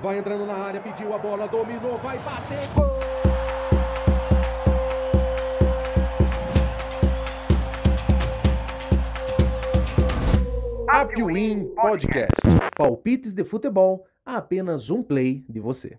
Vai 0.00 0.18
entrando 0.18 0.46
na 0.46 0.54
área, 0.54 0.80
pediu 0.80 1.12
a 1.12 1.18
bola, 1.18 1.48
dominou, 1.48 1.98
vai 1.98 2.16
bater, 2.18 2.68
gol! 2.72 2.86
Apwin 10.88 11.64
Podcast. 11.74 12.32
Palpites 12.76 13.34
de 13.34 13.42
futebol 13.42 14.06
a 14.24 14.36
apenas 14.36 14.88
um 14.88 15.02
play 15.02 15.44
de 15.48 15.58
você. 15.58 15.98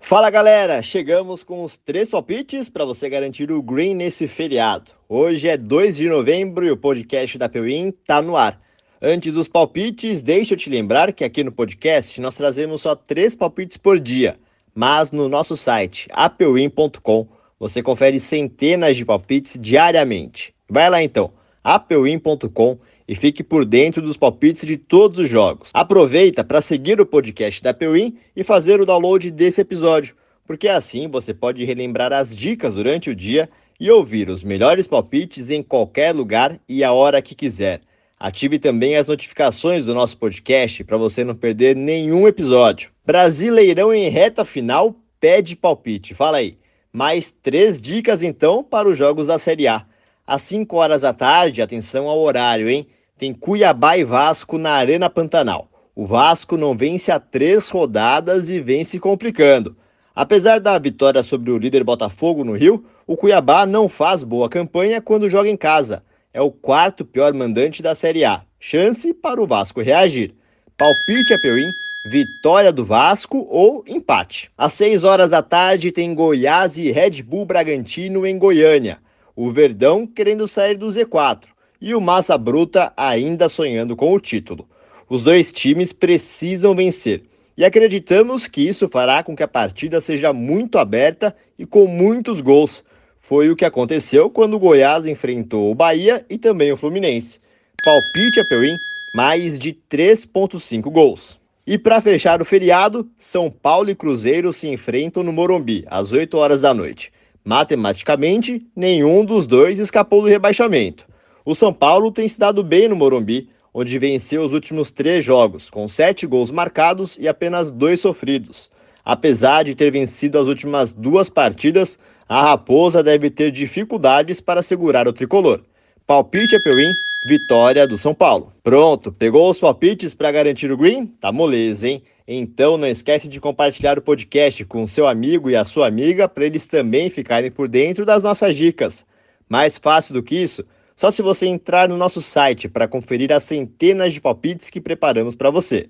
Fala 0.00 0.28
galera, 0.28 0.82
chegamos 0.82 1.44
com 1.44 1.62
os 1.62 1.78
três 1.78 2.10
palpites 2.10 2.68
para 2.68 2.84
você 2.84 3.08
garantir 3.08 3.52
o 3.52 3.62
green 3.62 3.94
nesse 3.94 4.26
feriado. 4.26 4.90
Hoje 5.08 5.46
é 5.46 5.56
2 5.56 5.96
de 5.96 6.08
novembro 6.08 6.66
e 6.66 6.70
o 6.72 6.76
podcast 6.76 7.38
da 7.38 7.46
Apwin 7.46 7.92
tá 8.06 8.20
no 8.20 8.36
ar. 8.36 8.60
Antes 9.02 9.32
dos 9.32 9.48
palpites, 9.48 10.20
deixa 10.20 10.52
eu 10.52 10.58
te 10.58 10.68
lembrar 10.68 11.10
que 11.14 11.24
aqui 11.24 11.42
no 11.42 11.50
podcast 11.50 12.20
nós 12.20 12.36
trazemos 12.36 12.82
só 12.82 12.94
três 12.94 13.34
palpites 13.34 13.78
por 13.78 13.98
dia, 13.98 14.36
mas 14.74 15.10
no 15.10 15.26
nosso 15.26 15.56
site 15.56 16.06
apewin.com 16.12 17.26
você 17.58 17.82
confere 17.82 18.20
centenas 18.20 18.98
de 18.98 19.06
palpites 19.06 19.56
diariamente. 19.58 20.52
Vai 20.68 20.90
lá 20.90 21.02
então, 21.02 21.32
apewin.com 21.64 22.78
e 23.08 23.14
fique 23.14 23.42
por 23.42 23.64
dentro 23.64 24.02
dos 24.02 24.18
palpites 24.18 24.66
de 24.66 24.76
todos 24.76 25.18
os 25.18 25.30
jogos. 25.30 25.70
Aproveita 25.72 26.44
para 26.44 26.60
seguir 26.60 27.00
o 27.00 27.06
podcast 27.06 27.62
da 27.62 27.70
Apewin 27.70 28.18
e 28.36 28.44
fazer 28.44 28.82
o 28.82 28.86
download 28.86 29.30
desse 29.30 29.62
episódio, 29.62 30.14
porque 30.46 30.68
assim 30.68 31.08
você 31.08 31.32
pode 31.32 31.64
relembrar 31.64 32.12
as 32.12 32.36
dicas 32.36 32.74
durante 32.74 33.08
o 33.08 33.16
dia 33.16 33.48
e 33.80 33.90
ouvir 33.90 34.28
os 34.28 34.44
melhores 34.44 34.86
palpites 34.86 35.48
em 35.48 35.62
qualquer 35.62 36.14
lugar 36.14 36.60
e 36.68 36.84
a 36.84 36.92
hora 36.92 37.22
que 37.22 37.34
quiser. 37.34 37.80
Ative 38.22 38.58
também 38.58 38.96
as 38.96 39.08
notificações 39.08 39.86
do 39.86 39.94
nosso 39.94 40.18
podcast 40.18 40.84
para 40.84 40.98
você 40.98 41.24
não 41.24 41.34
perder 41.34 41.74
nenhum 41.74 42.28
episódio. 42.28 42.90
Brasileirão 43.02 43.94
em 43.94 44.10
reta 44.10 44.44
final 44.44 44.94
pede 45.18 45.56
palpite. 45.56 46.12
Fala 46.12 46.36
aí. 46.36 46.58
Mais 46.92 47.30
três 47.30 47.80
dicas 47.80 48.22
então 48.22 48.62
para 48.62 48.86
os 48.86 48.98
jogos 48.98 49.26
da 49.26 49.38
Série 49.38 49.66
A. 49.66 49.86
Às 50.26 50.42
5 50.42 50.76
horas 50.76 51.00
da 51.00 51.14
tarde, 51.14 51.62
atenção 51.62 52.08
ao 52.08 52.20
horário, 52.20 52.68
hein? 52.68 52.86
Tem 53.16 53.32
Cuiabá 53.32 53.96
e 53.96 54.04
Vasco 54.04 54.58
na 54.58 54.72
Arena 54.72 55.08
Pantanal. 55.08 55.70
O 55.96 56.06
Vasco 56.06 56.58
não 56.58 56.76
vence 56.76 57.10
há 57.10 57.18
três 57.18 57.70
rodadas 57.70 58.50
e 58.50 58.60
vem 58.60 58.84
se 58.84 58.98
complicando. 58.98 59.74
Apesar 60.14 60.60
da 60.60 60.78
vitória 60.78 61.22
sobre 61.22 61.50
o 61.50 61.56
líder 61.56 61.84
Botafogo 61.84 62.44
no 62.44 62.52
Rio, 62.52 62.84
o 63.06 63.16
Cuiabá 63.16 63.64
não 63.64 63.88
faz 63.88 64.22
boa 64.22 64.50
campanha 64.50 65.00
quando 65.00 65.30
joga 65.30 65.48
em 65.48 65.56
casa 65.56 66.02
é 66.32 66.40
o 66.40 66.50
quarto 66.50 67.04
pior 67.04 67.32
mandante 67.34 67.82
da 67.82 67.94
Série 67.94 68.24
A. 68.24 68.42
Chance 68.58 69.12
para 69.12 69.42
o 69.42 69.46
Vasco 69.46 69.80
reagir. 69.80 70.32
Palpite 70.78 71.34
a 71.34 71.38
Peuim, 71.38 71.70
vitória 72.06 72.72
do 72.72 72.84
Vasco 72.84 73.46
ou 73.50 73.84
empate. 73.86 74.50
Às 74.56 74.72
6 74.74 75.04
horas 75.04 75.30
da 75.30 75.42
tarde 75.42 75.90
tem 75.90 76.14
Goiás 76.14 76.78
e 76.78 76.90
Red 76.90 77.22
Bull 77.22 77.44
Bragantino 77.44 78.26
em 78.26 78.38
Goiânia. 78.38 78.98
O 79.34 79.50
Verdão 79.50 80.06
querendo 80.06 80.46
sair 80.46 80.76
do 80.76 80.86
Z4 80.86 81.44
e 81.80 81.94
o 81.94 82.00
Massa 82.00 82.38
Bruta 82.38 82.92
ainda 82.96 83.48
sonhando 83.48 83.96
com 83.96 84.12
o 84.12 84.20
título. 84.20 84.68
Os 85.08 85.22
dois 85.22 85.50
times 85.50 85.92
precisam 85.92 86.74
vencer 86.74 87.24
e 87.56 87.64
acreditamos 87.64 88.46
que 88.46 88.66
isso 88.66 88.88
fará 88.88 89.22
com 89.22 89.34
que 89.34 89.42
a 89.42 89.48
partida 89.48 90.00
seja 90.00 90.32
muito 90.32 90.78
aberta 90.78 91.34
e 91.58 91.66
com 91.66 91.86
muitos 91.86 92.40
gols 92.40 92.84
foi 93.20 93.50
o 93.50 93.56
que 93.56 93.64
aconteceu 93.64 94.28
quando 94.30 94.54
o 94.54 94.58
Goiás 94.58 95.06
enfrentou 95.06 95.70
o 95.70 95.74
Bahia 95.74 96.24
e 96.28 96.36
também 96.36 96.72
o 96.72 96.76
Fluminense. 96.76 97.38
Palpite 97.84 98.40
a 98.40 98.44
Peuim, 98.48 98.76
mais 99.14 99.58
de 99.58 99.72
3,5 99.90 100.90
gols. 100.90 101.38
E 101.66 101.78
para 101.78 102.00
fechar 102.00 102.42
o 102.42 102.44
feriado, 102.44 103.08
São 103.18 103.50
Paulo 103.50 103.90
e 103.90 103.94
Cruzeiro 103.94 104.52
se 104.52 104.68
enfrentam 104.68 105.22
no 105.22 105.32
Morumbi, 105.32 105.84
às 105.88 106.12
8 106.12 106.36
horas 106.36 106.60
da 106.60 106.74
noite. 106.74 107.12
Matematicamente, 107.44 108.66
nenhum 108.74 109.24
dos 109.24 109.46
dois 109.46 109.78
escapou 109.78 110.22
do 110.22 110.28
rebaixamento. 110.28 111.06
O 111.44 111.54
São 111.54 111.72
Paulo 111.72 112.10
tem 112.10 112.26
se 112.26 112.38
dado 112.38 112.62
bem 112.62 112.88
no 112.88 112.96
Morumbi, 112.96 113.48
onde 113.72 113.98
venceu 113.98 114.42
os 114.42 114.52
últimos 114.52 114.90
três 114.90 115.24
jogos, 115.24 115.70
com 115.70 115.86
sete 115.86 116.26
gols 116.26 116.50
marcados 116.50 117.16
e 117.18 117.28
apenas 117.28 117.70
dois 117.70 118.00
sofridos. 118.00 118.68
Apesar 119.04 119.64
de 119.64 119.74
ter 119.74 119.90
vencido 119.90 120.38
as 120.38 120.46
últimas 120.46 120.92
duas 120.92 121.28
partidas, 121.28 121.98
a 122.30 122.42
Raposa 122.42 123.02
deve 123.02 123.28
ter 123.28 123.50
dificuldades 123.50 124.40
para 124.40 124.62
segurar 124.62 125.08
o 125.08 125.12
tricolor. 125.12 125.62
Palpite 126.06 126.54
a 126.54 126.60
Peuim, 126.60 126.92
vitória 127.26 127.88
do 127.88 127.98
São 127.98 128.14
Paulo. 128.14 128.52
Pronto, 128.62 129.10
pegou 129.10 129.50
os 129.50 129.58
palpites 129.58 130.14
para 130.14 130.30
garantir 130.30 130.70
o 130.70 130.76
green? 130.76 131.06
Tá 131.06 131.32
moleza, 131.32 131.88
hein? 131.88 132.00
Então 132.28 132.76
não 132.76 132.86
esquece 132.86 133.26
de 133.26 133.40
compartilhar 133.40 133.98
o 133.98 134.02
podcast 134.02 134.64
com 134.64 134.86
seu 134.86 135.08
amigo 135.08 135.50
e 135.50 135.56
a 135.56 135.64
sua 135.64 135.88
amiga 135.88 136.28
para 136.28 136.44
eles 136.44 136.66
também 136.66 137.10
ficarem 137.10 137.50
por 137.50 137.66
dentro 137.66 138.06
das 138.06 138.22
nossas 138.22 138.54
dicas. 138.54 139.04
Mais 139.48 139.76
fácil 139.76 140.14
do 140.14 140.22
que 140.22 140.36
isso, 140.36 140.64
só 140.94 141.10
se 141.10 141.22
você 141.22 141.46
entrar 141.46 141.88
no 141.88 141.96
nosso 141.96 142.22
site 142.22 142.68
para 142.68 142.86
conferir 142.86 143.32
as 143.32 143.42
centenas 143.42 144.14
de 144.14 144.20
palpites 144.20 144.70
que 144.70 144.80
preparamos 144.80 145.34
para 145.34 145.50
você. 145.50 145.88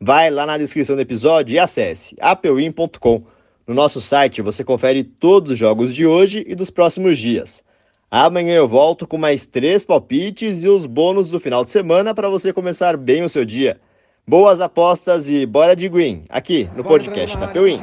Vai 0.00 0.30
lá 0.30 0.46
na 0.46 0.56
descrição 0.56 0.94
do 0.94 1.02
episódio 1.02 1.54
e 1.54 1.58
acesse 1.58 2.14
apeuim.com 2.20 3.24
no 3.70 3.74
nosso 3.76 4.00
site 4.00 4.42
você 4.42 4.64
confere 4.64 5.04
todos 5.04 5.52
os 5.52 5.56
jogos 5.58 5.94
de 5.94 6.04
hoje 6.04 6.44
e 6.48 6.56
dos 6.56 6.70
próximos 6.70 7.16
dias. 7.16 7.62
Amanhã 8.10 8.54
eu 8.54 8.66
volto 8.66 9.06
com 9.06 9.16
mais 9.16 9.46
três 9.46 9.84
palpites 9.84 10.64
e 10.64 10.68
os 10.68 10.86
bônus 10.86 11.28
do 11.28 11.38
final 11.38 11.64
de 11.64 11.70
semana 11.70 12.12
para 12.12 12.28
você 12.28 12.52
começar 12.52 12.96
bem 12.96 13.22
o 13.22 13.28
seu 13.28 13.44
dia. 13.44 13.80
Boas 14.26 14.60
apostas 14.60 15.30
e 15.30 15.46
bora 15.46 15.76
de 15.76 15.88
green, 15.88 16.24
aqui 16.28 16.68
no 16.74 16.82
podcast 16.82 17.38
da 17.38 17.46
Peuim. 17.46 17.80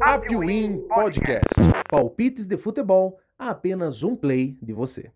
Apwin 0.00 0.78
Podcast. 0.88 1.46
Palpites 1.88 2.48
de 2.48 2.56
futebol 2.56 3.20
a 3.38 3.50
apenas 3.50 4.02
um 4.02 4.16
play 4.16 4.58
de 4.60 4.72
você. 4.72 5.12